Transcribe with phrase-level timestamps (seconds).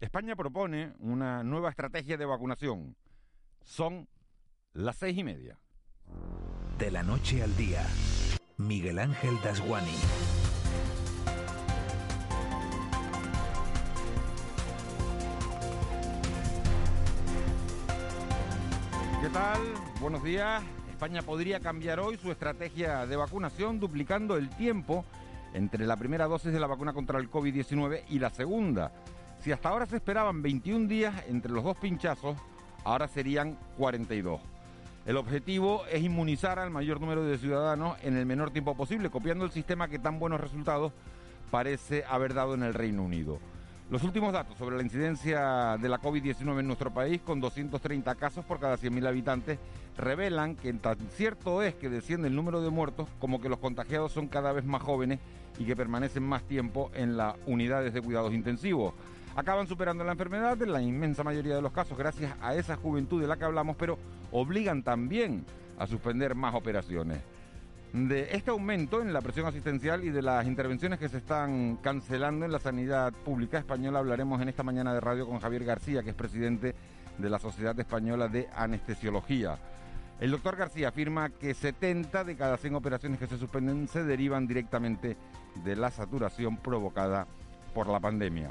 [0.00, 2.94] España propone una nueva estrategia de vacunación.
[3.64, 4.08] Son
[4.72, 5.58] las seis y media.
[6.78, 7.84] De la noche al día,
[8.58, 9.90] Miguel Ángel Dasguani.
[19.20, 19.60] ¿Qué tal?
[20.00, 20.62] Buenos días.
[20.92, 25.04] España podría cambiar hoy su estrategia de vacunación duplicando el tiempo
[25.54, 28.92] entre la primera dosis de la vacuna contra el COVID-19 y la segunda.
[29.48, 32.36] Si hasta ahora se esperaban 21 días entre los dos pinchazos,
[32.84, 34.42] ahora serían 42.
[35.06, 39.46] El objetivo es inmunizar al mayor número de ciudadanos en el menor tiempo posible, copiando
[39.46, 40.92] el sistema que tan buenos resultados
[41.50, 43.38] parece haber dado en el Reino Unido.
[43.90, 48.44] Los últimos datos sobre la incidencia de la COVID-19 en nuestro país, con 230 casos
[48.44, 49.58] por cada 100.000 habitantes,
[49.96, 54.12] revelan que tan cierto es que desciende el número de muertos como que los contagiados
[54.12, 55.20] son cada vez más jóvenes
[55.58, 58.92] y que permanecen más tiempo en las unidades de cuidados intensivos.
[59.36, 63.20] Acaban superando la enfermedad en la inmensa mayoría de los casos gracias a esa juventud
[63.20, 63.98] de la que hablamos, pero
[64.32, 65.44] obligan también
[65.78, 67.20] a suspender más operaciones.
[67.92, 72.44] De este aumento en la presión asistencial y de las intervenciones que se están cancelando
[72.44, 76.10] en la sanidad pública española hablaremos en esta mañana de radio con Javier García, que
[76.10, 76.74] es presidente
[77.16, 79.58] de la Sociedad Española de Anestesiología.
[80.20, 84.46] El doctor García afirma que 70 de cada 100 operaciones que se suspenden se derivan
[84.46, 85.16] directamente
[85.64, 87.26] de la saturación provocada
[87.72, 88.50] por la pandemia.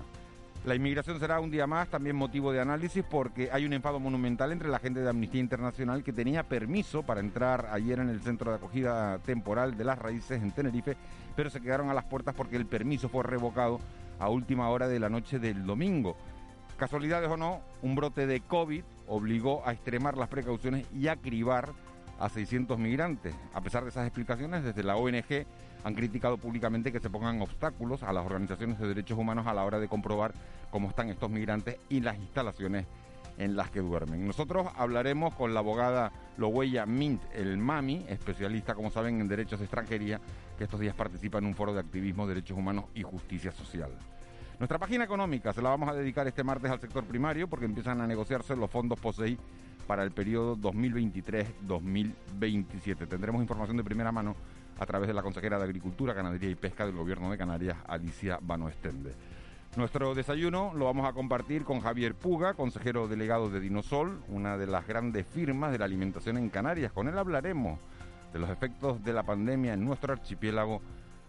[0.67, 4.51] La inmigración será un día más también motivo de análisis porque hay un enfado monumental
[4.51, 8.51] entre la gente de Amnistía Internacional que tenía permiso para entrar ayer en el centro
[8.51, 10.97] de acogida temporal de las raíces en Tenerife,
[11.38, 13.79] pero se quedaron a las puertas porque el permiso fue revocado
[14.19, 16.17] a última hora de la noche del domingo.
[16.75, 21.71] Casualidades o no, un brote de COVID obligó a extremar las precauciones y a cribar
[22.19, 23.35] a 600 migrantes.
[23.53, 25.45] A pesar de esas explicaciones, desde la ONG
[25.83, 29.63] han criticado públicamente que se pongan obstáculos a las organizaciones de derechos humanos a la
[29.63, 30.33] hora de comprobar
[30.71, 32.85] cómo están estos migrantes y las instalaciones
[33.38, 34.25] en las que duermen.
[34.25, 39.66] Nosotros hablaremos con la abogada Lohuella Mint El Mami, especialista, como saben, en derechos de
[39.66, 40.19] extranjería,
[40.57, 43.91] que estos días participa en un foro de activismo, derechos humanos y justicia social.
[44.59, 48.01] Nuestra página económica se la vamos a dedicar este martes al sector primario porque empiezan
[48.01, 49.38] a negociarse los fondos POSEI
[49.88, 53.08] para el periodo 2023-2027.
[53.08, 54.36] Tendremos información de primera mano
[54.78, 58.38] a través de la consejera de Agricultura, Ganadería y Pesca del Gobierno de Canarias, Alicia
[58.42, 59.14] Banoestende.
[59.75, 64.68] Nuestro desayuno lo vamos a compartir con Javier Puga, consejero delegado de Dinosol, una de
[64.68, 66.92] las grandes firmas de la alimentación en Canarias.
[66.92, 67.80] Con él hablaremos
[68.34, 70.81] de los efectos de la pandemia en nuestro archipiélago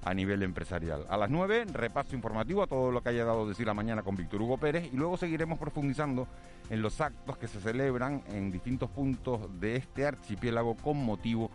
[0.08, 1.04] a nivel empresarial.
[1.10, 4.16] A las 9, repaso informativo a todo lo que haya dado decir la mañana con
[4.16, 6.26] Víctor Hugo Pérez y luego seguiremos profundizando
[6.70, 11.50] en los actos que se celebran en distintos puntos de este archipiélago con motivo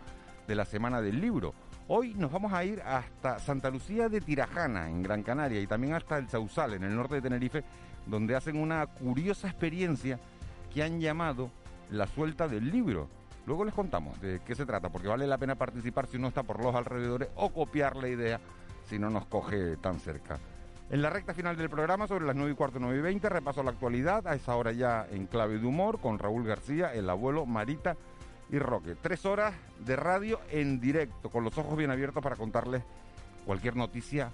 [0.46, 1.52] de la Semana del Libro.
[1.88, 5.94] Hoy nos vamos a ir hasta Santa Lucía de Tirajana, en Gran Canaria, y también
[5.94, 7.64] hasta el Sausal, en el norte de Tenerife,
[8.06, 10.20] donde hacen una curiosa experiencia
[10.72, 11.50] que han llamado
[11.90, 13.08] la suelta del libro.
[13.46, 16.42] Luego les contamos de qué se trata, porque vale la pena participar si uno está
[16.42, 18.40] por los alrededores o copiar la idea
[18.88, 20.38] si no nos coge tan cerca.
[20.90, 23.62] En la recta final del programa, sobre las 9 y cuarto, 9 y 20, repaso
[23.62, 27.46] la actualidad, a esa hora ya en clave de humor, con Raúl García, el abuelo,
[27.46, 27.96] Marita
[28.50, 28.94] y Roque.
[28.94, 32.82] Tres horas de radio en directo, con los ojos bien abiertos para contarles
[33.46, 34.30] cualquier noticia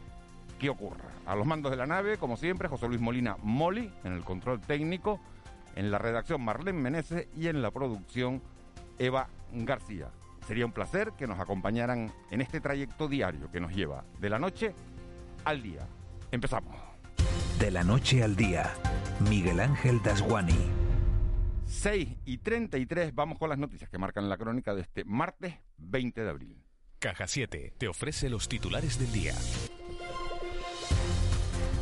[0.58, 1.08] que ocurra.
[1.24, 4.60] A los mandos de la nave, como siempre, José Luis Molina Moli, en el control
[4.60, 5.20] técnico,
[5.76, 8.42] en la redacción Marlene Meneses y en la producción
[9.00, 10.10] Eva García.
[10.46, 14.38] Sería un placer que nos acompañaran en este trayecto diario que nos lleva de la
[14.38, 14.74] noche
[15.44, 15.88] al día.
[16.30, 16.76] Empezamos.
[17.58, 18.72] De la noche al día,
[19.28, 20.70] Miguel Ángel Dasguani.
[21.66, 26.22] 6 y 33, vamos con las noticias que marcan la crónica de este martes 20
[26.22, 26.62] de abril.
[26.98, 29.34] Caja 7 te ofrece los titulares del día.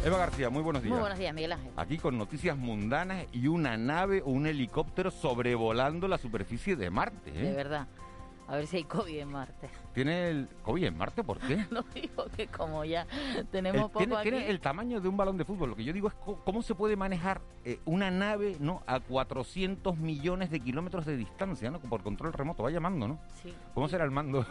[0.09, 0.93] Eva García, muy buenos días.
[0.93, 1.71] Muy buenos días, Miguel Ángel.
[1.77, 7.31] Aquí con noticias mundanas y una nave o un helicóptero sobrevolando la superficie de Marte.
[7.31, 7.43] ¿eh?
[7.43, 7.87] De verdad.
[8.49, 9.69] A ver si hay COVID en Marte.
[9.93, 11.23] ¿Tiene el COVID en Marte?
[11.23, 11.67] ¿Por qué?
[11.71, 13.07] no digo que como ya
[13.51, 14.31] tenemos El- poco tiene, aquí...
[14.31, 15.71] tiene el tamaño de un balón de fútbol.
[15.71, 16.15] Lo que yo digo es
[16.45, 21.71] cómo se puede manejar eh, una nave no a 400 millones de kilómetros de distancia,
[21.71, 21.79] ¿no?
[21.79, 22.63] Por control remoto.
[22.63, 23.19] Va llamando, ¿no?
[23.43, 23.53] Sí.
[23.75, 24.47] ¿Cómo será el mando?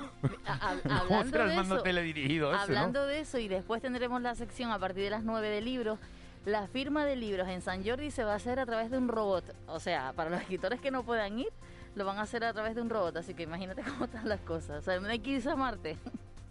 [0.45, 4.21] A- a- ¿Cómo será el mando eso, teledirigido ese, hablando de eso y después tendremos
[4.21, 5.97] la sección a partir de las 9 de libros.
[6.45, 9.07] La firma de libros en San Jordi se va a hacer a través de un
[9.09, 9.43] robot.
[9.67, 11.49] O sea, para los escritores que no puedan ir,
[11.97, 13.17] lo van a hacer a través de un robot.
[13.17, 14.79] Así que imagínate cómo están las cosas.
[14.79, 15.97] O sea, no hay que irse a Marte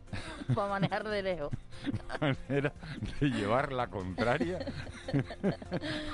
[0.55, 1.53] para manejar de lejos.
[2.21, 2.73] manera
[3.21, 4.59] de llevar la contraria,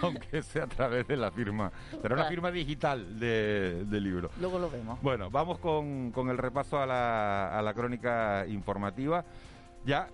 [0.03, 1.73] aunque sea a través de la firma.
[2.03, 4.31] Será una firma digital de, de libro.
[4.39, 5.01] Luego lo vemos.
[5.01, 9.25] Bueno, vamos con, con el repaso a la, a la crónica informativa.
[9.85, 10.09] Ya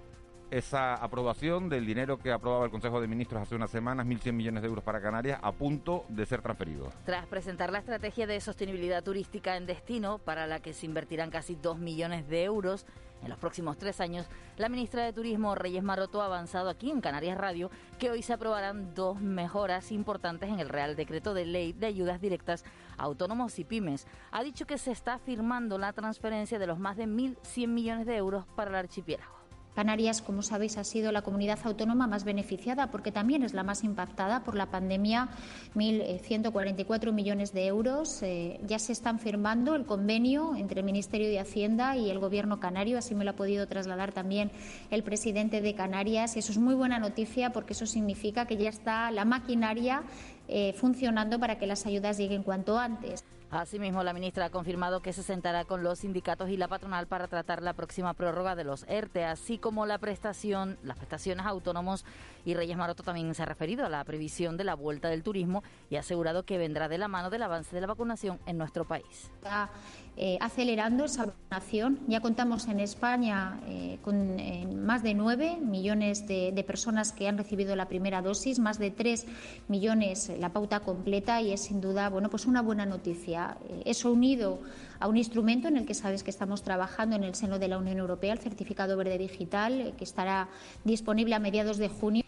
[0.50, 4.62] esa aprobación del dinero que aprobaba el Consejo de Ministros hace unas semanas, 1.100 millones
[4.62, 6.90] de euros para Canarias, a punto de ser transferido.
[7.04, 11.54] Tras presentar la estrategia de sostenibilidad turística en destino, para la que se invertirán casi
[11.54, 12.86] 2 millones de euros,
[13.22, 17.00] en los próximos tres años, la ministra de Turismo, Reyes Maroto, ha avanzado aquí en
[17.00, 21.72] Canarias Radio que hoy se aprobarán dos mejoras importantes en el Real Decreto de Ley
[21.72, 22.64] de Ayudas Directas
[22.96, 24.06] a Autónomos y Pymes.
[24.30, 28.16] Ha dicho que se está firmando la transferencia de los más de 1.100 millones de
[28.16, 29.37] euros para el archipiélago.
[29.78, 33.84] Canarias, como sabéis, ha sido la comunidad autónoma más beneficiada porque también es la más
[33.84, 35.28] impactada por la pandemia,
[35.76, 38.20] 1.144 millones de euros.
[38.24, 42.58] Eh, ya se están firmando el convenio entre el Ministerio de Hacienda y el Gobierno
[42.58, 44.50] canario, así me lo ha podido trasladar también
[44.90, 46.36] el presidente de Canarias.
[46.36, 50.02] Eso es muy buena noticia porque eso significa que ya está la maquinaria
[50.48, 53.24] eh, funcionando para que las ayudas lleguen cuanto antes.
[53.50, 57.28] Asimismo, la ministra ha confirmado que se sentará con los sindicatos y la patronal para
[57.28, 62.04] tratar la próxima prórroga de los ERTE, así como la prestación, las prestaciones a autónomos.
[62.44, 65.62] Y Reyes Maroto también se ha referido a la previsión de la vuelta del turismo
[65.88, 68.86] y ha asegurado que vendrá de la mano del avance de la vacunación en nuestro
[68.86, 69.30] país.
[69.36, 69.70] Está
[70.20, 72.00] eh, acelerando esa vacunación.
[72.08, 77.38] Ya contamos en España eh, con eh, más de 9 millones de, personas que han
[77.38, 79.26] recibido la primera dosis, más de 3
[79.68, 83.58] millones la pauta completa y es sin duda bueno, pues una buena noticia.
[83.84, 84.58] Eso unido
[84.98, 87.78] a un instrumento en el que sabes que estamos trabajando en el seno de la
[87.78, 90.48] Unión Europea, el certificado verde digital, que estará
[90.82, 92.24] disponible a mediados de junio.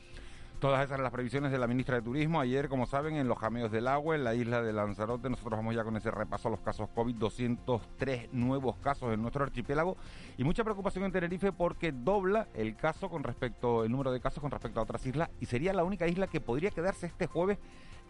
[0.60, 2.38] Todas esas las previsiones de la ministra de Turismo.
[2.38, 5.74] Ayer, como saben, en los jameos del agua, en la isla de Lanzarote, nosotros vamos
[5.74, 9.96] ya con ese repaso a los casos COVID, 203 nuevos casos en nuestro archipiélago
[10.36, 14.42] y mucha preocupación en Tenerife porque dobla el caso con respecto, el número de casos
[14.42, 17.56] con respecto a otras islas y sería la única isla que podría quedarse este jueves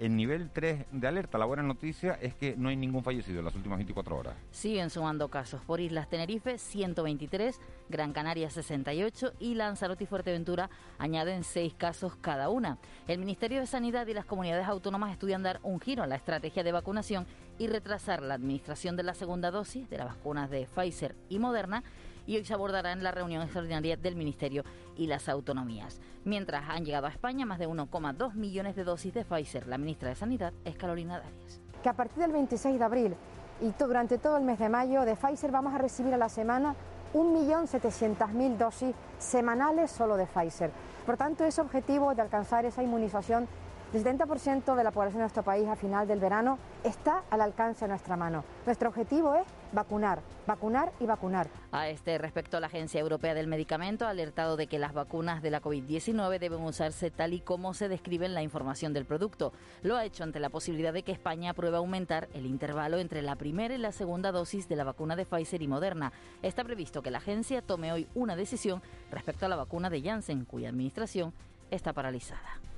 [0.00, 1.38] en nivel 3 de alerta.
[1.38, 4.34] La buena noticia es que no hay ningún fallecido en las últimas 24 horas.
[4.50, 7.60] Siguen sumando casos por Islas Tenerife, 123,
[7.90, 12.78] Gran Canaria 68 y Lanzarote y Fuerteventura añaden 6 casos cada una.
[13.06, 16.64] El Ministerio de Sanidad y las comunidades autónomas estudian dar un giro a la estrategia
[16.64, 17.26] de vacunación
[17.58, 21.82] y retrasar la administración de la segunda dosis de las vacunas de Pfizer y Moderna
[22.26, 24.64] y hoy se abordará en la reunión extraordinaria del Ministerio
[24.96, 26.00] y las autonomías.
[26.24, 30.08] Mientras han llegado a España más de 1,2 millones de dosis de Pfizer, la ministra
[30.08, 31.60] de Sanidad es Carolina Darias.
[31.82, 33.14] Que a partir del 26 de abril
[33.60, 36.74] y durante todo el mes de mayo de Pfizer vamos a recibir a la semana
[37.14, 40.70] 1.700.000 dosis semanales solo de Pfizer.
[41.10, 43.48] Por tanto, ese objetivo de alcanzar esa inmunización
[43.92, 47.84] el 70% de la población de nuestro país a final del verano está al alcance
[47.84, 48.44] de nuestra mano.
[48.64, 51.48] Nuestro objetivo es vacunar, vacunar y vacunar.
[51.72, 55.50] A este respecto, la Agencia Europea del Medicamento ha alertado de que las vacunas de
[55.50, 59.52] la COVID-19 deben usarse tal y como se describe en la información del producto.
[59.82, 63.34] Lo ha hecho ante la posibilidad de que España apruebe aumentar el intervalo entre la
[63.34, 66.12] primera y la segunda dosis de la vacuna de Pfizer y Moderna.
[66.42, 70.44] Está previsto que la agencia tome hoy una decisión respecto a la vacuna de Janssen,
[70.44, 71.32] cuya administración
[71.70, 72.69] está paralizada.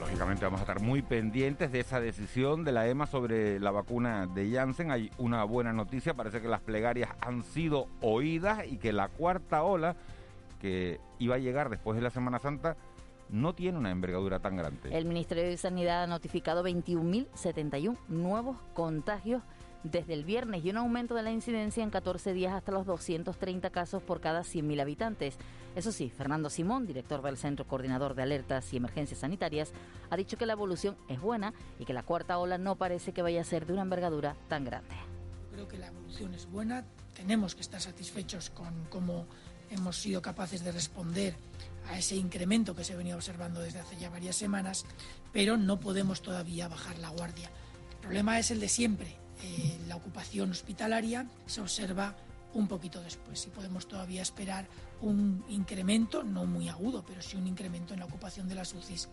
[0.00, 4.26] Lógicamente vamos a estar muy pendientes de esa decisión de la EMA sobre la vacuna
[4.26, 4.90] de Janssen.
[4.90, 9.62] Hay una buena noticia, parece que las plegarias han sido oídas y que la cuarta
[9.62, 9.96] ola
[10.60, 12.76] que iba a llegar después de la Semana Santa
[13.28, 14.96] no tiene una envergadura tan grande.
[14.96, 19.42] El Ministerio de Sanidad ha notificado 21.071 nuevos contagios
[19.90, 23.70] desde el viernes y un aumento de la incidencia en 14 días hasta los 230
[23.70, 25.36] casos por cada 100.000 habitantes.
[25.74, 29.72] Eso sí, Fernando Simón, director del Centro Coordinador de Alertas y Emergencias Sanitarias,
[30.10, 33.22] ha dicho que la evolución es buena y que la cuarta ola no parece que
[33.22, 34.94] vaya a ser de una envergadura tan grande.
[35.52, 39.26] Creo que la evolución es buena, tenemos que estar satisfechos con cómo
[39.70, 41.34] hemos sido capaces de responder
[41.88, 44.84] a ese incremento que se venía observando desde hace ya varias semanas,
[45.32, 47.50] pero no podemos todavía bajar la guardia.
[47.90, 52.14] El problema es el de siempre, eh, la ocupación hospitalaria se observa
[52.54, 54.66] un poquito después y podemos todavía esperar
[55.02, 59.08] un incremento, no muy agudo, pero sí un incremento en la ocupación de las UCIs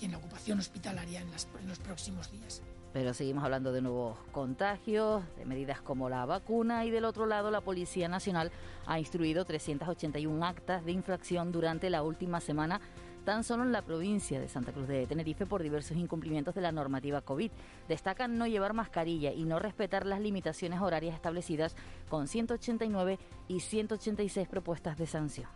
[0.00, 2.62] y en la ocupación hospitalaria en, las, en los próximos días.
[2.92, 7.50] Pero seguimos hablando de nuevos contagios, de medidas como la vacuna y del otro lado
[7.50, 8.50] la Policía Nacional
[8.86, 12.80] ha instruido 381 actas de infracción durante la última semana
[13.26, 16.70] tan solo en la provincia de Santa Cruz de Tenerife por diversos incumplimientos de la
[16.70, 17.50] normativa COVID.
[17.88, 21.74] Destacan no llevar mascarilla y no respetar las limitaciones horarias establecidas
[22.08, 23.18] con 189
[23.48, 25.48] y 186 propuestas de sanción.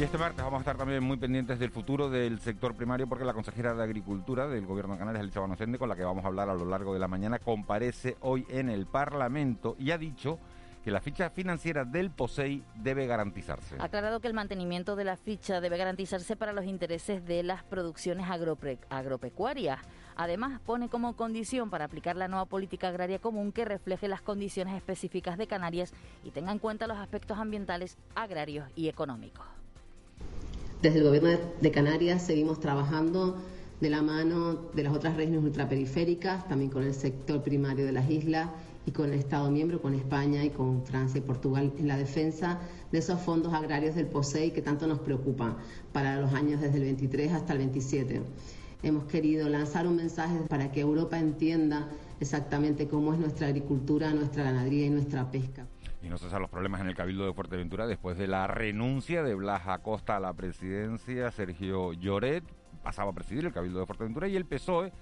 [0.00, 3.24] Y este martes vamos a estar también muy pendientes del futuro del sector primario porque
[3.26, 6.28] la consejera de Agricultura del Gobierno de Canarias, Elisa Banocende, con la que vamos a
[6.28, 10.38] hablar a lo largo de la mañana, comparece hoy en el Parlamento y ha dicho
[10.86, 13.74] que la ficha financiera del POSEI debe garantizarse.
[13.80, 17.64] Ha aclarado que el mantenimiento de la ficha debe garantizarse para los intereses de las
[17.64, 19.80] producciones agropecuarias.
[20.14, 24.76] Además, pone como condición para aplicar la nueva política agraria común que refleje las condiciones
[24.76, 29.44] específicas de Canarias y tenga en cuenta los aspectos ambientales, agrarios y económicos.
[30.82, 33.42] Desde el Gobierno de Canarias seguimos trabajando
[33.80, 38.08] de la mano de las otras regiones ultraperiféricas, también con el sector primario de las
[38.08, 38.50] islas
[38.86, 42.60] y con el Estado miembro, con España y con Francia y Portugal en la defensa
[42.92, 45.56] de esos fondos agrarios del POSEI que tanto nos preocupan
[45.92, 48.22] para los años desde el 23 hasta el 27.
[48.82, 51.88] Hemos querido lanzar un mensaje para que Europa entienda
[52.20, 55.66] exactamente cómo es nuestra agricultura, nuestra ganadería y nuestra pesca.
[56.02, 59.34] Y no cesan los problemas en el Cabildo de Fuerteventura después de la renuncia de
[59.34, 61.32] Blas Acosta a la presidencia.
[61.32, 62.44] Sergio Lloret
[62.84, 64.92] pasaba a presidir el Cabildo de Fuerteventura y el PSOE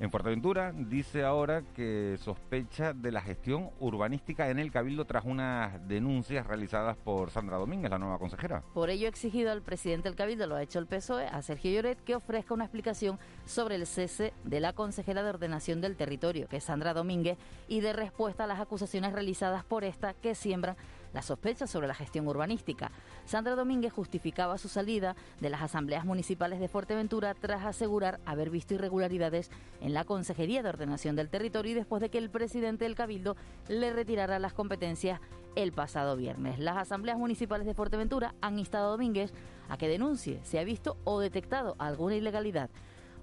[0.00, 5.86] en Fuerteventura dice ahora que sospecha de la gestión urbanística en el Cabildo tras unas
[5.86, 8.62] denuncias realizadas por Sandra Domínguez, la nueva consejera.
[8.74, 11.70] Por ello ha exigido al presidente del Cabildo, lo ha hecho el PSOE, a Sergio
[11.70, 16.48] Lloret, que ofrezca una explicación sobre el cese de la consejera de ordenación del territorio,
[16.48, 20.76] que es Sandra Domínguez, y de respuesta a las acusaciones realizadas por esta que siembran
[21.14, 22.90] la sospecha sobre la gestión urbanística.
[23.24, 28.74] Sandra Domínguez justificaba su salida de las asambleas municipales de Fuerteventura tras asegurar haber visto
[28.74, 32.96] irregularidades en la Consejería de Ordenación del Territorio y después de que el presidente del
[32.96, 33.36] Cabildo
[33.68, 35.20] le retirara las competencias
[35.54, 36.58] el pasado viernes.
[36.58, 39.32] Las asambleas municipales de Fuerteventura han instado a Domínguez
[39.68, 42.70] a que denuncie si ha visto o detectado alguna ilegalidad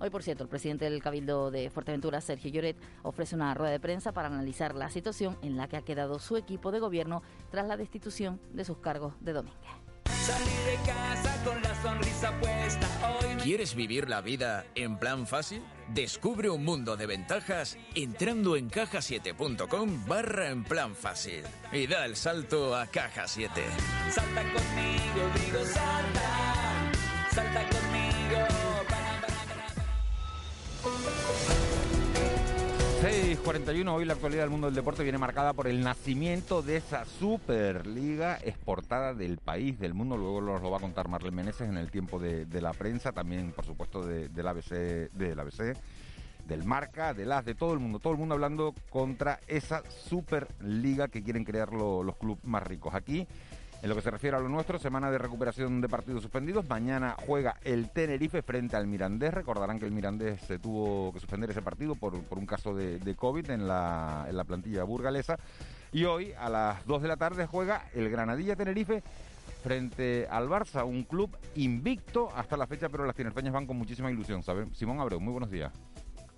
[0.02, 3.80] Hoy, por cierto, el presidente del Cabildo de Fuerteventura, Sergio Lloret, ofrece una rueda de
[3.80, 7.68] prensa para analizar la situación en la que ha quedado su equipo de gobierno tras
[7.68, 9.70] la destitución de sus cargos de Domínguez.
[13.44, 15.62] ¿Quieres vivir la vida en plan fácil?
[15.94, 22.16] Descubre un mundo de ventajas entrando en cajasiete.com barra en plan fácil y da el
[22.16, 23.62] salto a Caja 7.
[24.10, 26.92] Salta conmigo, digo salta,
[27.32, 27.71] salta
[33.44, 37.06] 6.41, hoy la actualidad del mundo del deporte viene marcada por el nacimiento de esa
[37.06, 40.16] Superliga exportada del país, del mundo.
[40.16, 43.52] Luego nos lo va a contar Marlene Meneses en el tiempo de, la prensa, también
[43.52, 45.76] por supuesto de, del ABC, del ABC,
[46.48, 47.98] del Marca, del AS, de todo el mundo.
[48.00, 52.94] Todo el mundo hablando contra esa Superliga que quieren crear los clubes más ricos.
[52.94, 53.28] Aquí
[53.82, 56.68] en lo que se refiere a lo nuestro, semana de recuperación de partidos suspendidos.
[56.70, 59.34] Mañana juega el Tenerife frente al Mirandés.
[59.34, 63.50] Recordarán que el Mirandés se tuvo que suspender ese partido por, un caso de, COVID
[63.50, 65.38] en la, en la plantilla burgalesa.
[65.92, 69.04] Y hoy, a las 2 de la tarde, juega el Granadilla Tenerife
[69.64, 74.12] frente al Barça, un club invicto hasta la fecha, pero las tinerfeñas van con muchísima
[74.12, 74.74] ilusión, ¿saben?
[74.76, 75.72] Simón Abreu, muy buenos días.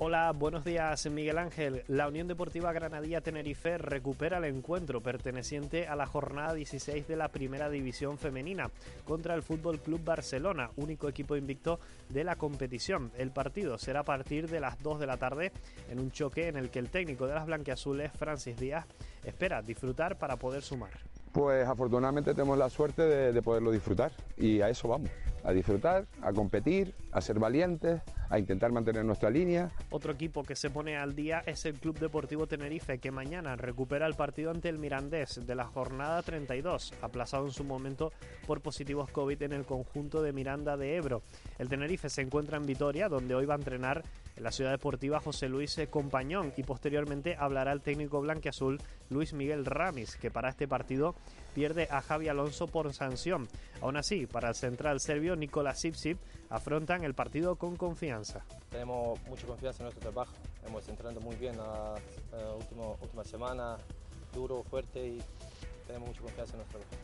[0.05, 1.86] Hola, buenos días Miguel Ángel.
[1.88, 7.29] La Unión Deportiva Granadilla Tenerife recupera el encuentro perteneciente a la jornada 16 de la
[7.29, 8.69] Primera División Femenina
[9.05, 11.79] contra el Fútbol Club Barcelona, único equipo invicto
[12.10, 13.13] de la competición.
[13.17, 15.53] El partido será a partir de las 2 de la tarde
[15.89, 18.86] en un choque en el que el técnico de las blanquiazules, Francis Díaz,
[19.24, 21.12] espera disfrutar para poder sumar.
[21.33, 25.09] Pues afortunadamente tenemos la suerte de, de poderlo disfrutar y a eso vamos
[25.43, 29.71] a disfrutar, a competir, a ser valientes, a intentar mantener nuestra línea.
[29.91, 34.07] Otro equipo que se pone al día es el Club Deportivo Tenerife, que mañana recupera
[34.07, 38.11] el partido ante el Mirandés de la jornada 32, aplazado en su momento
[38.47, 41.21] por positivos COVID en el conjunto de Miranda de Ebro.
[41.59, 44.03] El Tenerife se encuentra en Vitoria, donde hoy va a entrenar
[44.35, 49.65] en la ciudad deportiva José Luis Compañón y posteriormente hablará el técnico blanquiazul Luis Miguel
[49.65, 51.15] Ramis, que para este partido
[51.53, 53.47] pierde a Javi Alonso por sanción.
[53.81, 56.17] Aún así, para el central serbio Nikola Sipsip
[56.49, 58.43] afrontan el partido con confianza.
[58.69, 60.33] Tenemos mucha confianza en nuestro trabajo,
[60.65, 61.95] hemos entrenado muy bien la,
[62.57, 63.77] última, última semana,
[64.33, 65.21] duro, fuerte y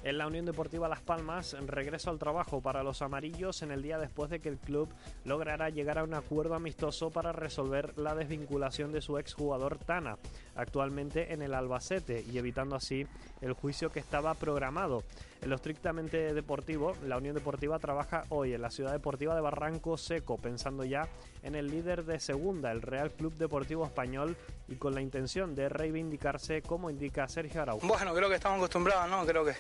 [0.04, 3.98] En la Unión Deportiva Las Palmas, regreso al trabajo para los amarillos en el día
[3.98, 4.90] después de que el club
[5.26, 10.18] lograra llegar a un acuerdo amistoso para resolver la desvinculación de su exjugador Tana,
[10.56, 13.06] actualmente en el Albacete, y evitando así
[13.42, 15.04] el juicio que estaba programado.
[15.42, 19.98] En lo estrictamente deportivo, la Unión Deportiva trabaja hoy en la Ciudad Deportiva de Barranco
[19.98, 21.08] Seco, pensando ya
[21.44, 24.36] en el líder de segunda, el Real Club Deportivo Español,
[24.68, 27.88] y con la intención de reivindicarse, como indica Sergio Araujo.
[27.88, 29.26] Bueno, creo que estamos acostumbrados, ¿no?
[29.26, 29.54] Creo que,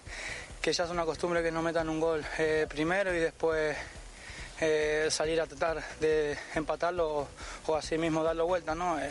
[0.61, 3.77] que ya es una costumbre que nos metan un gol eh, primero y después
[4.61, 7.27] eh, salir a tratar de empatarlo
[7.65, 8.99] o, así mismo darlo vuelta, ¿no?
[8.99, 9.09] Eh,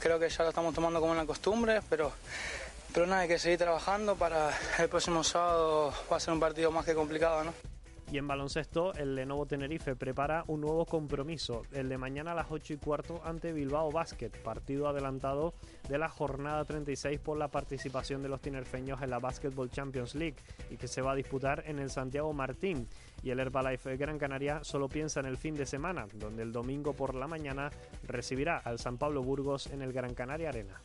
[0.00, 2.12] creo que ya lo estamos tomando como una costumbre, pero
[2.92, 6.70] pero nada, hay que seguir trabajando para el próximo sábado va a ser un partido
[6.70, 7.52] más que complicado, ¿no?
[8.12, 12.50] Y en baloncesto, el Lenovo Tenerife prepara un nuevo compromiso, el de mañana a las
[12.50, 15.54] 8 y cuarto ante Bilbao Basket, partido adelantado
[15.88, 20.38] de la jornada 36 por la participación de los tinerfeños en la Basketball Champions League
[20.70, 22.88] y que se va a disputar en el Santiago Martín.
[23.22, 26.94] Y el Herbalife Gran Canaria solo piensa en el fin de semana, donde el domingo
[26.94, 27.70] por la mañana
[28.02, 30.80] recibirá al San Pablo Burgos en el Gran Canaria Arena.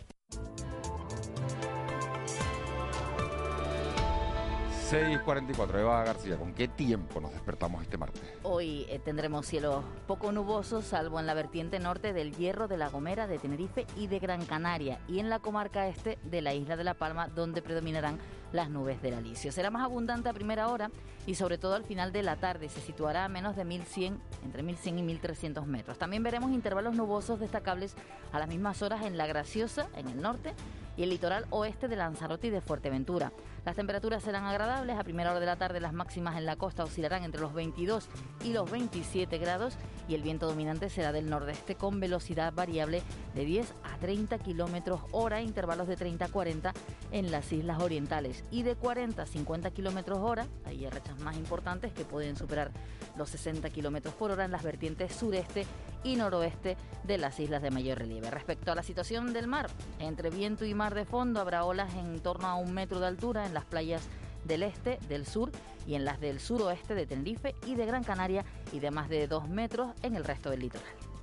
[4.86, 8.22] 6.44, Eva García, ¿con qué tiempo nos despertamos este martes?
[8.44, 12.89] Hoy eh, tendremos cielos poco nubosos, salvo en la vertiente norte del Hierro, de La
[12.89, 16.77] Gomera, de Tenerife y de Gran Canaria, y en la comarca este de la isla
[16.77, 18.20] de La Palma, donde predominarán
[18.51, 19.51] las nubes del Alicio.
[19.51, 20.92] Será más abundante a primera hora
[21.25, 22.70] y sobre todo al final de la tarde.
[22.70, 25.98] Se situará a menos de 1100, entre 1100 y 1300 metros.
[25.98, 27.96] También veremos intervalos nubosos destacables
[28.32, 30.54] a las mismas horas en La Graciosa, en el norte,
[30.98, 33.32] y el litoral oeste de Lanzarote y de Fuerteventura.
[33.65, 34.95] Las temperaturas serán agradables.
[34.95, 38.07] A primera hora de la tarde las máximas en la costa oscilarán entre los 22
[38.43, 39.75] y los 27 grados
[40.07, 43.01] y el viento dominante será del nordeste con velocidad variable
[43.34, 46.74] de 10 a 30 kilómetros hora, intervalos de 30 a 40
[47.12, 50.45] en las islas orientales y de 40 a 50 kilómetros hora.
[50.65, 52.72] Hay rachas más importantes que pueden superar
[53.17, 55.65] los 60 kilómetros por hora en las vertientes sureste
[56.03, 58.29] y noroeste de las islas de mayor relieve.
[58.29, 62.19] Respecto a la situación del mar, entre viento y mar de fondo habrá olas en
[62.19, 64.08] torno a un metro de altura en las playas
[64.44, 65.52] del este, del sur
[65.88, 69.28] y en las del suroeste de Tenerife y de Gran Canaria y de más de
[69.28, 71.14] dos metros en el resto del litoral.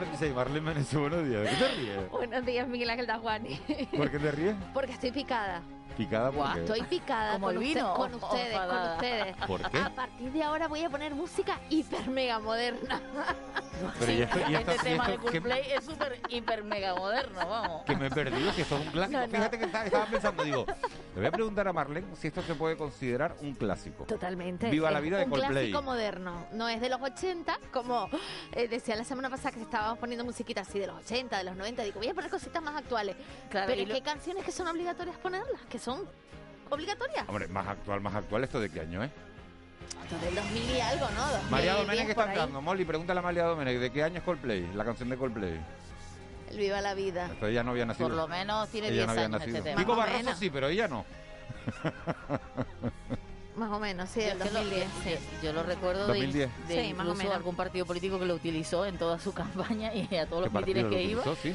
[0.00, 1.42] 6.46, Marlene Menezes, buenos días.
[1.42, 2.10] ¿De qué te ríes?
[2.10, 3.60] Buenos días, Miguel Ángel Dajuani.
[3.96, 4.56] ¿Por qué te ríes?
[4.72, 5.62] Porque estoy picada.
[5.96, 6.60] ¿Picada por qué?
[6.60, 7.92] Estoy picada Como con, el vino.
[7.92, 9.36] usted- con ustedes, con ustedes.
[9.46, 9.78] ¿Por qué?
[9.78, 13.00] A partir de ahora voy a poner música hiper mega moderna.
[13.98, 16.64] Pero y esto, y esto- este y tema de esto que, Coldplay es súper, hiper,
[16.64, 17.84] mega moderno, vamos.
[17.84, 19.18] que me he perdido, que esto es un clásico.
[19.20, 19.32] No, no.
[19.32, 20.66] Fíjate que estaba, estaba pensando, digo,
[21.14, 24.04] le voy a preguntar a Marlene si esto se puede considerar un clásico.
[24.04, 24.70] Totalmente.
[24.70, 25.70] Viva la vida de un Coldplay.
[25.70, 26.46] clásico moderno.
[26.52, 28.08] No es de los 80, como
[28.52, 31.56] eh, decía la semana pasada que estábamos poniendo musiquita así de los 80, de los
[31.56, 31.82] 90.
[31.82, 33.16] Digo, voy a poner cositas más actuales.
[33.50, 36.00] Claro, Pero es lo- que hay canciones que son obligatorias ponerlas, que son
[36.70, 37.28] obligatorias.
[37.28, 39.10] Hombre, más actual, más actual, ¿esto de qué año es?
[39.10, 39.33] Esto
[40.20, 41.20] del 2000 y algo, ¿no?
[41.22, 42.28] 2010 María Domenech está ahí.
[42.30, 42.62] entrando.
[42.62, 44.70] Molly, pregúntale a María Domenech, ¿de qué año es Coldplay?
[44.74, 45.60] La canción de Coldplay.
[46.50, 47.26] El Viva la Vida.
[47.32, 48.08] Esto ella no había nacido.
[48.08, 49.56] Por lo menos tiene ella 10 no había años nacido.
[49.58, 49.80] este tema.
[49.80, 50.38] Pico Barroso menos.
[50.38, 51.04] sí, pero ella no.
[53.56, 54.88] Más o menos, sí, Yo, del es que lo- 2010.
[55.04, 55.14] sí.
[55.42, 56.50] yo- lo recuerdo de, 2010.
[56.68, 57.34] de Sí, más o menos.
[57.34, 60.66] algún partido político que lo utilizó en toda su campaña y a todos ¿Qué los
[60.66, 61.20] mítines que iba.
[61.22, 61.40] utilizó?
[61.40, 61.54] Sí,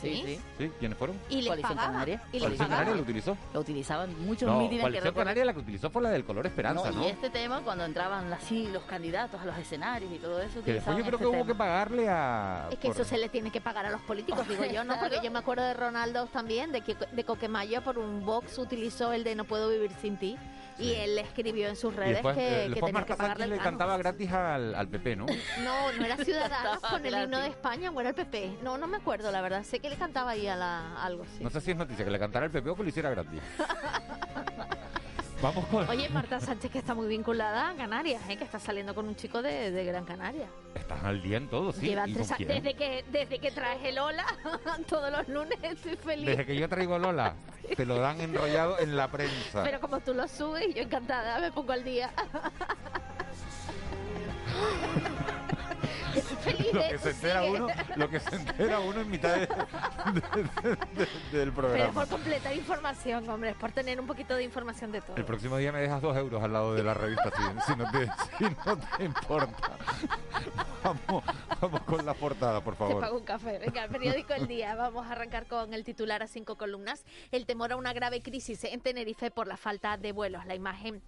[0.00, 0.70] Sí, ¿Sí?
[0.78, 1.16] ¿Quiénes fueron?
[1.28, 1.92] Y les Coalición pagaba.
[1.92, 2.14] Canaria.
[2.14, 2.78] Y les ¿Coalición pagaba.
[2.80, 3.36] Canaria lo utilizó?
[3.54, 6.24] Lo utilizaban muchos No, mítines que Coalición recuerdo- Canaria la que utilizó fue la del
[6.24, 7.06] color esperanza, No, ¿no?
[7.06, 10.74] y este tema, cuando entraban así los candidatos a los escenarios y todo eso, Que
[10.74, 12.68] después yo creo que este hubo que pagarle a...
[12.70, 14.94] Es que por- eso se le tiene que pagar a los políticos, digo yo, ¿no?
[15.00, 19.12] Porque yo me acuerdo de Ronaldo también, de que de Coquemaya por un box utilizó
[19.12, 20.36] el de No puedo vivir sin ti.
[20.78, 23.58] Y él escribió en sus redes después, que, eh, que después tenía que pagarle le
[23.58, 25.26] cantaba gratis al, al PP, ¿no?
[25.62, 28.56] No, no era Ciudadanos con el himno de España o era el PP.
[28.62, 29.62] No, no me acuerdo, la verdad.
[29.62, 31.42] Sé que le cantaba ahí a la, algo así.
[31.42, 33.40] No sé si es noticia que le cantara el PP o que lo hiciera gratis.
[35.42, 35.88] Vamos con...
[35.88, 38.36] Oye, Marta Sánchez, que está muy vinculada a Canarias, ¿eh?
[38.36, 40.46] que está saliendo con un chico de, de Gran Canaria.
[40.74, 41.86] Estás al día en todo, sí.
[41.86, 44.26] Lleva ¿Y tres desde que desde que traes el hola,
[44.88, 46.26] todos los lunes estoy feliz.
[46.26, 47.34] Desde que yo traigo Lola,
[47.74, 49.64] te lo dan enrollado en la prensa.
[49.64, 52.10] Pero como tú lo subes, yo encantada, me pongo al día.
[56.72, 57.50] Lo que se entera sigue.
[57.56, 59.50] uno, lo que se entera uno en mitad de- de-
[60.62, 61.92] de- del Pero programa.
[61.92, 65.16] por completar información, hombre, es por tener un poquito de información de todo.
[65.16, 67.90] El próximo día me dejas dos euros al lado de la revista, si, si no,
[67.90, 68.06] te,
[68.38, 69.72] si no te importa.
[70.82, 71.24] Vamos,
[71.60, 73.00] vamos con la portada, por Te favor.
[73.00, 73.58] pago un café.
[73.58, 74.74] Venga, el periódico El Día.
[74.74, 77.04] Vamos a arrancar con el titular a cinco columnas.
[77.32, 80.46] El temor a una grave crisis en Tenerife por la falta de vuelos.
[80.46, 81.02] La imagen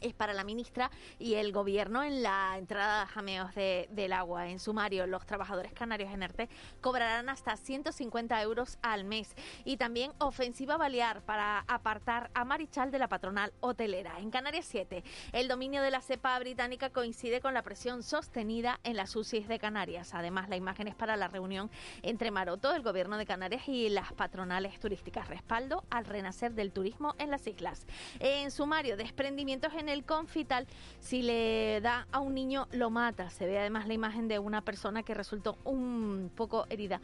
[0.00, 4.48] es para la ministra y el gobierno en la entrada a jameos de- del agua.
[4.48, 6.48] En sumario, los trabajadores canarios en ERTE
[6.80, 9.34] cobrarán hasta 150 euros al mes.
[9.64, 14.18] Y también ofensiva balear para apartar a Marichal de la patronal hotelera.
[14.20, 18.96] En Canarias 7, el dominio de la cepa británica coincide con la presión sostenida en
[18.96, 20.14] las UCIs de Canarias.
[20.14, 21.70] Además, la imagen es para la reunión
[22.02, 25.28] entre Maroto, el gobierno de Canarias y las patronales turísticas.
[25.28, 27.86] Respaldo al renacer del turismo en las islas.
[28.20, 30.66] En sumario, desprendimientos en el Confital,
[31.00, 33.30] si le da a un niño lo mata.
[33.30, 37.00] Se ve además la imagen de una persona que resultó un poco herida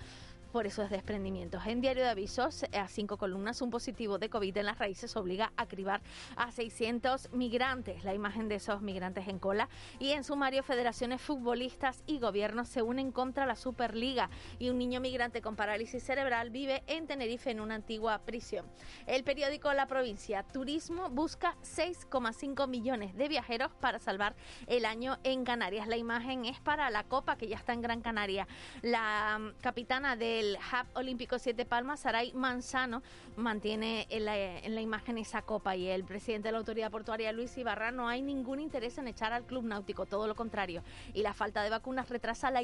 [0.53, 1.67] por esos desprendimientos.
[1.67, 5.53] En Diario de Avisos, a cinco columnas, un positivo de COVID en las raíces obliga
[5.57, 6.03] a cribar
[6.37, 8.05] a 600 migrantes.
[8.05, 9.69] La imagen de esos migrantes en cola.
[9.99, 14.29] Y en sumario, federaciones futbolistas y gobiernos se unen contra la Superliga.
[14.59, 18.67] Y un niño migrante con parálisis cerebral vive en Tenerife en una antigua prisión.
[19.07, 24.35] El periódico La Provincia, Turismo busca 6,5 millones de viajeros para salvar
[24.67, 25.88] el año en Canarias.
[25.88, 28.47] La imagen es para la Copa que ya está en Gran Canaria.
[28.83, 33.02] La mm, capitana de el Hub Olímpico Siete Palmas, Saray Manzano,
[33.37, 37.33] mantiene en la, en la, imagen esa copa y el presidente de la autoridad portuaria,
[37.33, 40.83] Luis Ibarra, no hay ningún interés en echar al club náutico, todo lo contrario.
[41.14, 42.61] Y la falta de vacunas retrasa la,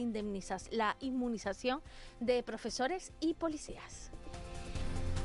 [0.70, 1.80] la inmunización
[2.20, 4.10] de profesores y policías.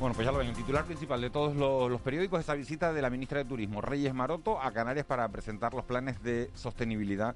[0.00, 2.92] Bueno, pues ya lo ven, el titular principal de todos los, periódicos es esa visita
[2.92, 7.34] de la ministra de Turismo, Reyes Maroto, a Canarias para presentar los planes de sostenibilidad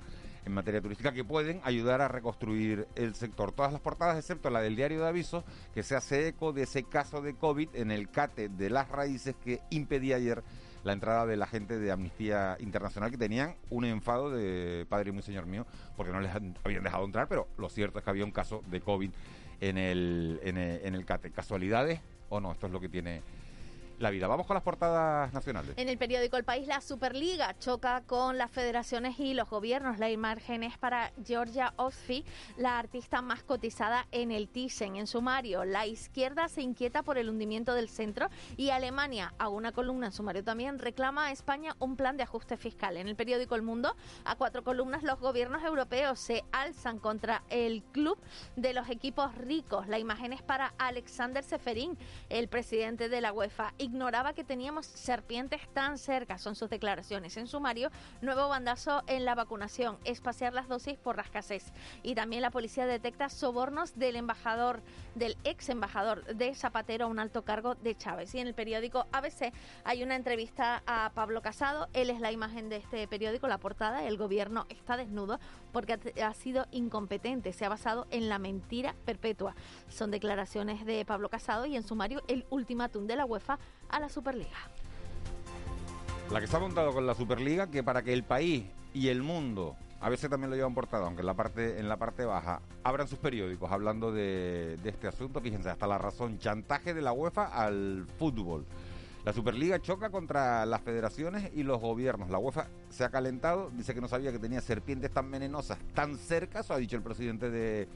[0.49, 3.53] en materia turística que pueden ayudar a reconstruir el sector.
[3.53, 6.85] Todas las portadas, excepto la del diario de aviso, que se hace eco de ese
[6.85, 10.43] caso de COVID en el CATE de las raíces que impedía ayer
[10.85, 15.13] la entrada de la gente de Amnistía Internacional que tenían un enfado de padre y
[15.13, 16.33] muy señor mío porque no les
[16.65, 19.11] habían dejado entrar, pero lo cierto es que había un caso de COVID
[19.61, 21.31] en el, en el, en el CATE.
[21.31, 22.53] ¿Casualidades o no?
[22.53, 23.23] Esto es lo que tiene
[23.99, 24.27] la vida.
[24.27, 25.75] Vamos con las portadas nacionales.
[25.77, 29.99] En el periódico El País, la Superliga choca con las federaciones y los gobiernos.
[29.99, 32.25] La imagen es para Georgia Osfi,
[32.57, 34.97] la artista más cotizada en el Thyssen.
[34.97, 39.73] En sumario, la izquierda se inquieta por el hundimiento del centro y Alemania, a una
[39.73, 42.97] columna en sumario también, reclama a España un plan de ajuste fiscal.
[42.97, 47.83] En el periódico El Mundo, a cuatro columnas, los gobiernos europeos se alzan contra el
[47.93, 48.19] club
[48.57, 49.89] de los equipos ricos.
[49.89, 55.63] La imagen es para Alexander Seferín, el presidente de la UEFA ignoraba que teníamos serpientes
[55.73, 57.37] tan cerca, son sus declaraciones.
[57.39, 61.73] En sumario, nuevo bandazo en la vacunación, espaciar las dosis por la escasez.
[62.03, 64.83] Y también la policía detecta sobornos del embajador,
[65.15, 68.35] del ex embajador de Zapatero a un alto cargo de Chávez.
[68.35, 69.53] Y en el periódico ABC
[69.85, 71.89] hay una entrevista a Pablo Casado.
[71.95, 74.05] Él es la imagen de este periódico, la portada.
[74.05, 75.41] El gobierno está desnudo
[75.73, 77.55] porque ha sido incompetente.
[77.55, 79.55] Se ha basado en la mentira perpetua.
[79.89, 84.09] Son declaraciones de Pablo Casado y en sumario el ultimátum de la UEFA a la
[84.09, 84.57] Superliga.
[86.31, 89.77] La que ha montado con la Superliga, que para que el país y el mundo,
[90.01, 93.09] a veces también lo llevan portado, aunque en la parte, en la parte baja, abran
[93.09, 97.47] sus periódicos hablando de, de este asunto, fíjense, hasta la razón, chantaje de la UEFA
[97.47, 98.67] al fútbol.
[99.25, 102.31] La Superliga choca contra las federaciones y los gobiernos.
[102.31, 106.17] La UEFA se ha calentado, dice que no sabía que tenía serpientes tan venenosas tan
[106.17, 107.89] cerca, eso ha dicho el presidente de,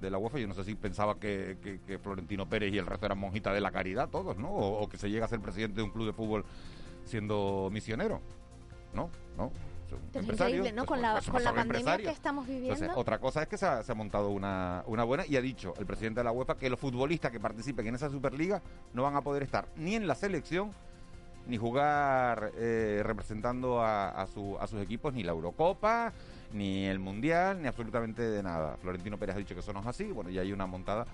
[0.00, 0.38] de la UEFA.
[0.38, 3.70] Yo no sé si pensaba que, Florentino Pérez y el resto eran monjitas de la
[3.70, 4.50] caridad, todos, ¿no?
[4.50, 6.44] O, que se llega a ser presidente de un club de fútbol
[7.04, 8.20] siendo misionero.
[8.94, 9.50] No, no.
[10.12, 10.84] Es increíble, ¿no?
[10.84, 12.92] Con la, con la pandemia que estamos viviendo.
[12.94, 16.20] otra cosa es que se ha, montado una, una, buena y ha dicho el presidente
[16.20, 18.60] de la UEFA que los futbolistas que participen en esa Superliga
[18.92, 20.72] no van a poder estar ni en la selección
[21.46, 26.12] ni jugar eh, representando a, a, su, a sus equipos ni la Eurocopa
[26.52, 28.76] ni el Mundial, ni absolutamente de nada.
[28.80, 31.06] Florentino Pérez ha dicho que eso no es así, bueno, ya hay una montada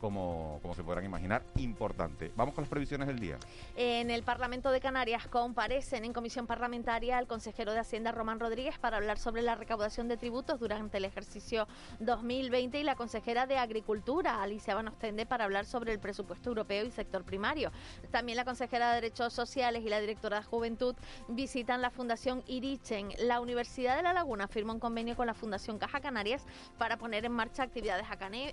[0.00, 2.32] como, como se podrán imaginar, importante.
[2.36, 3.38] Vamos con las previsiones del día.
[3.76, 8.78] En el Parlamento de Canarias comparecen en comisión parlamentaria el consejero de Hacienda Román Rodríguez
[8.78, 11.68] para hablar sobre la recaudación de tributos durante el ejercicio
[12.00, 16.90] 2020 y la consejera de Agricultura, Alicia Banostende, para hablar sobre el presupuesto europeo y
[16.90, 17.70] sector primario.
[18.10, 20.94] También la consejera de Derechos Sociales y la directora de Juventud
[21.28, 23.10] visitan la Fundación Irichen.
[23.18, 26.46] La Universidad de La Laguna firma un convenio con la Fundación Caja Canarias
[26.78, 28.06] para poner en marcha actividades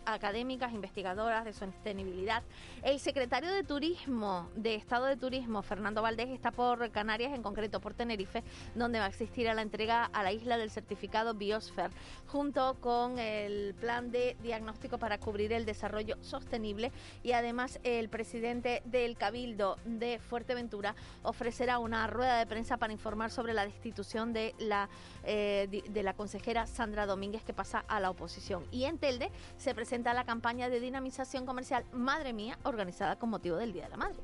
[0.06, 2.44] académicas, investigadoras, de sostenibilidad.
[2.84, 7.80] El secretario de Turismo de Estado de Turismo, Fernando Valdés, está por Canarias, en concreto
[7.80, 8.44] por Tenerife,
[8.76, 11.92] donde va a existir a la entrega a la isla del certificado Biosfer,
[12.28, 16.92] junto con el plan de diagnóstico para cubrir el desarrollo sostenible
[17.24, 23.32] y además el presidente del Cabildo de Fuerteventura ofrecerá una rueda de prensa para informar
[23.32, 24.90] sobre la destitución de la,
[25.24, 28.66] eh, de la consejera Sandra Domínguez que pasa a la oposición.
[28.72, 33.58] Y en Telde se presenta la campaña de dinamización comercial Madre Mía, organizada con motivo
[33.58, 34.18] del Día de la Madre.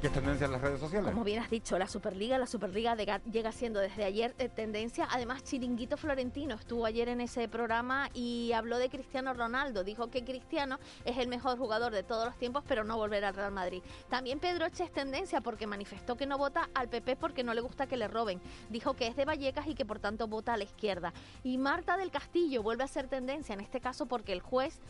[0.00, 1.10] ¿Qué es tendencia en las redes sociales?
[1.10, 5.06] Como bien has dicho, la Superliga, la Superliga llega siendo desde ayer eh, tendencia.
[5.10, 9.84] Además, Chiringuito Florentino estuvo ayer en ese programa y habló de Cristiano Ronaldo.
[9.84, 13.34] Dijo que Cristiano es el mejor jugador de todos los tiempos, pero no volverá al
[13.34, 13.82] Real Madrid.
[14.08, 17.60] También Pedro Eche es tendencia porque manifestó que no vota al PP porque no le
[17.60, 18.40] gusta que le roben.
[18.70, 21.12] Dijo que es de Vallecas y que por tanto vota a la izquierda.
[21.42, 24.80] Y Marta del Castillo vuelve a ser tendencia, en este caso porque el juez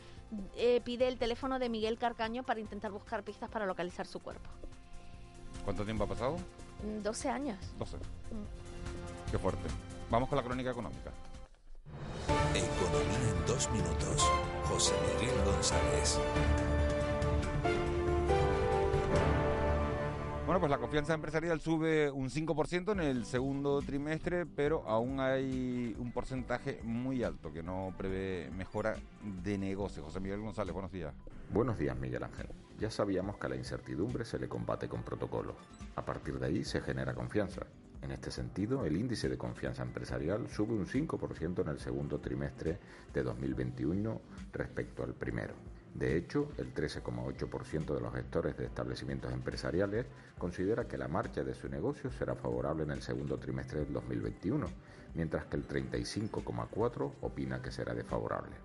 [0.54, 4.48] eh, pide el teléfono de Miguel Carcaño para intentar buscar pistas para localizar su cuerpo.
[5.64, 6.36] ¿Cuánto tiempo ha pasado?
[7.02, 7.58] 12 años.
[7.78, 7.96] 12.
[9.30, 9.68] Qué fuerte.
[10.10, 11.10] Vamos con la crónica económica.
[12.54, 14.26] Economía en dos minutos.
[14.68, 16.18] José Miguel González.
[20.50, 25.94] Bueno, pues la confianza empresarial sube un 5% en el segundo trimestre, pero aún hay
[25.96, 28.96] un porcentaje muy alto que no prevé mejora
[29.44, 30.02] de negocio.
[30.02, 31.14] José Miguel González, buenos días.
[31.52, 32.48] Buenos días, Miguel Ángel.
[32.80, 35.54] Ya sabíamos que a la incertidumbre se le combate con protocolos.
[35.94, 37.64] A partir de ahí se genera confianza.
[38.02, 42.80] En este sentido, el índice de confianza empresarial sube un 5% en el segundo trimestre
[43.14, 44.20] de 2021
[44.52, 45.54] respecto al primero.
[45.94, 50.06] De hecho, el 13,8% de los gestores de establecimientos empresariales
[50.38, 54.66] considera que la marcha de su negocio será favorable en el segundo trimestre del 2021,
[55.14, 58.56] mientras que el 35,4% opina que será desfavorable.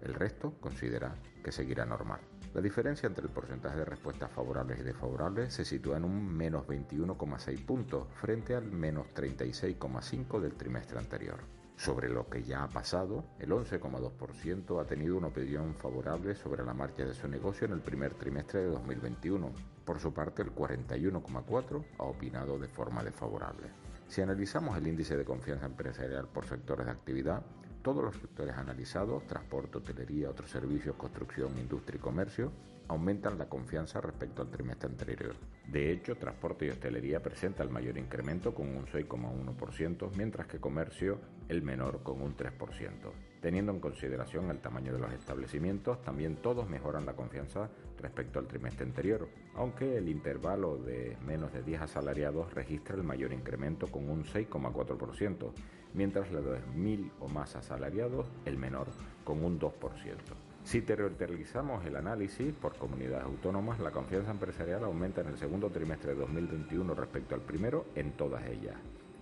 [0.00, 1.14] El resto considera
[1.44, 2.20] que seguirá normal.
[2.54, 6.66] La diferencia entre el porcentaje de respuestas favorables y desfavorables se sitúa en un menos
[6.66, 11.59] 21,6 puntos frente al menos 36,5 del trimestre anterior.
[11.80, 16.74] Sobre lo que ya ha pasado, el 11,2% ha tenido una opinión favorable sobre la
[16.74, 19.50] marcha de su negocio en el primer trimestre de 2021.
[19.86, 23.68] Por su parte, el 41,4% ha opinado de forma desfavorable.
[24.08, 27.42] Si analizamos el índice de confianza empresarial por sectores de actividad,
[27.80, 32.52] todos los sectores analizados, transporte, hotelería, otros servicios, construcción, industria y comercio,
[32.88, 35.34] aumentan la confianza respecto al trimestre anterior.
[35.66, 41.20] De hecho, transporte y hostelería presenta el mayor incremento con un 6,1%, mientras que comercio
[41.50, 42.52] el menor con un 3%.
[43.40, 48.46] Teniendo en consideración el tamaño de los establecimientos, también todos mejoran la confianza respecto al
[48.46, 54.08] trimestre anterior, aunque el intervalo de menos de 10 asalariados registra el mayor incremento con
[54.08, 55.50] un 6,4%,
[55.94, 58.86] mientras la de 1.000 o más asalariados el menor
[59.24, 59.72] con un 2%.
[60.62, 66.14] Si territorializamos el análisis por comunidades autónomas, la confianza empresarial aumenta en el segundo trimestre
[66.14, 68.76] de 2021 respecto al primero en todas ellas.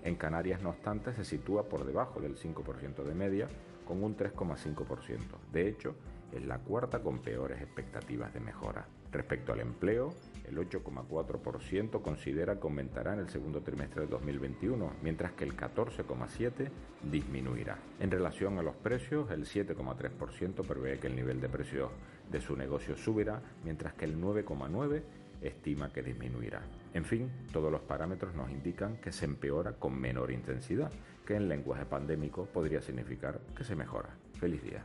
[0.09, 3.47] En Canarias, no obstante, se sitúa por debajo del 5% de media,
[3.87, 5.19] con un 3,5%.
[5.53, 5.97] De hecho,
[6.33, 8.87] es la cuarta con peores expectativas de mejora.
[9.13, 10.15] Respecto al empleo,
[10.49, 16.71] el 8,4% considera que aumentará en el segundo trimestre de 2021, mientras que el 14,7%
[17.03, 17.77] disminuirá.
[18.01, 21.91] En relación a los precios, el 7,3% prevé que el nivel de precios
[22.33, 25.03] de su negocio subirá, mientras que el 9,9%
[25.43, 26.63] estima que disminuirá.
[26.95, 30.91] En fin, todos los parámetros nos indican que se empeora con menor intensidad,
[31.27, 34.11] que en lenguaje pandémico podría significar que se mejora.
[34.39, 34.85] Feliz día.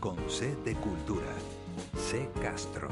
[0.00, 1.32] Con sed de cultura.
[1.96, 2.28] C.
[2.40, 2.88] Castro.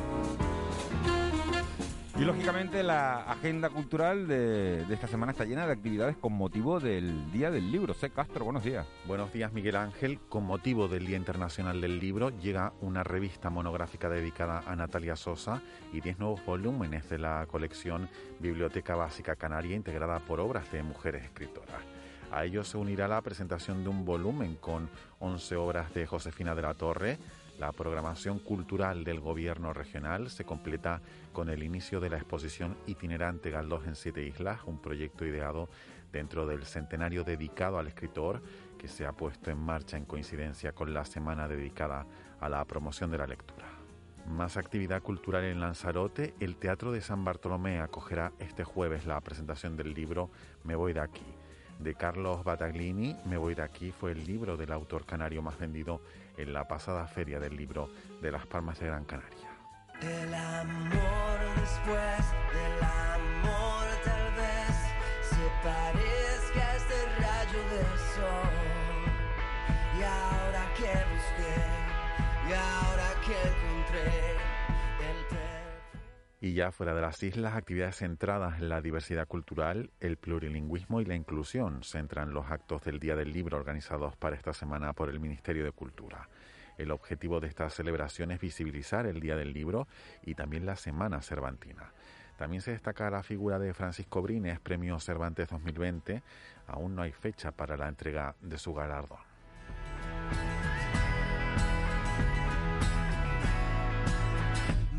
[2.21, 7.33] Y lógicamente la agenda cultural de, esta semana está llena de actividades con motivo del
[7.33, 7.95] Día del Libro.
[7.95, 8.11] C.
[8.11, 8.87] Castro, buenos días.
[9.07, 10.21] Buenos días, Miguel Ángel.
[10.29, 15.63] Con motivo del Día Internacional del Libro llega una revista monográfica dedicada a Natalia Sosa
[15.95, 21.25] y 10 nuevos volúmenes de la colección Biblioteca Básica Canaria integrada por obras de mujeres
[21.25, 21.81] escritoras.
[22.31, 26.63] A ello se unirá la presentación de un volumen con 11 obras de Josefina de
[26.63, 27.19] la Torre,
[27.61, 31.03] la programación cultural del gobierno regional se completa
[31.35, 35.69] con el inicio de la exposición itinerante Galdós en Siete Islas, un proyecto ideado
[36.11, 38.43] dentro del centenario dedicado al escritor
[38.79, 42.07] que se ha puesto en marcha en coincidencia con la semana dedicada
[42.41, 43.67] a la promoción de la lectura.
[44.27, 49.77] Más actividad cultural en Lanzarote, el Teatro de San Bartolomé acogerá este jueves la presentación
[49.77, 50.31] del libro
[50.65, 51.27] Me voy de aquí
[51.79, 56.01] de Carlos Bataglini, Me voy de aquí, fue el libro del autor canario más vendido
[56.43, 59.49] en la pasada feria del libro de Las Palmas de Gran Canaria.
[76.41, 81.05] Y ya fuera de las islas, actividades centradas en la diversidad cultural, el plurilingüismo y
[81.05, 85.21] la inclusión centran los actos del Día del Libro organizados para esta semana por el
[85.21, 86.29] Ministerio de Cultura.
[86.79, 89.87] El objetivo de esta celebración es visibilizar el Día del Libro
[90.23, 91.93] y también la Semana Cervantina.
[92.39, 96.23] También se destaca la figura de Francisco Brines, Premio Cervantes 2020.
[96.69, 99.19] Aún no hay fecha para la entrega de su galardón.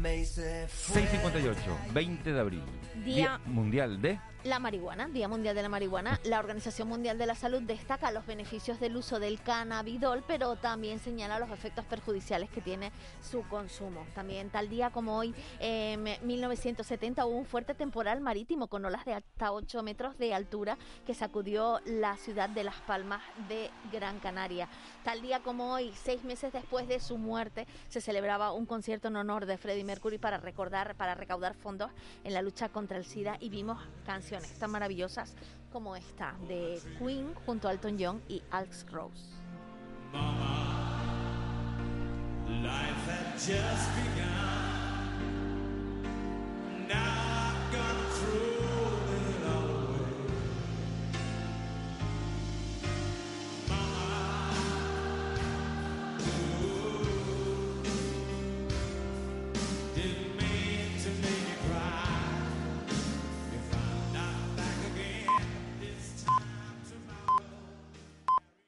[0.01, 2.63] 658, 20 de abril.
[3.05, 6.19] Día, Mundial de La marihuana, Día Mundial de la Marihuana.
[6.23, 10.99] La Organización Mundial de la Salud destaca los beneficios del uso del cannabidol, pero también
[10.99, 14.05] señala los efectos perjudiciales que tiene su consumo.
[14.13, 19.13] También tal día como hoy, en 1970, hubo un fuerte temporal marítimo con olas de
[19.13, 24.67] hasta 8 metros de altura que sacudió la ciudad de Las Palmas de Gran Canaria.
[25.03, 29.15] Tal día como hoy, seis meses después de su muerte, se celebraba un concierto en
[29.15, 31.91] honor de Freddie Mercury para recordar, para recaudar fondos
[32.23, 35.35] en la lucha contra el SIDA y vimos canciones tan maravillosas
[35.69, 39.25] como esta de Queen junto a Elton John y Alex Rose.